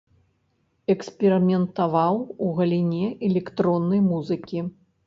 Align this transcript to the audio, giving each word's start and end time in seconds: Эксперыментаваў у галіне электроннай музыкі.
Эксперыментаваў 0.93 2.15
у 2.45 2.51
галіне 2.61 3.07
электроннай 3.31 4.07
музыкі. 4.13 4.71